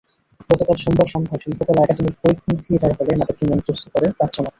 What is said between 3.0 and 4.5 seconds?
নাটকটি মঞ্চস্থ করে প্রাচ্যনাট।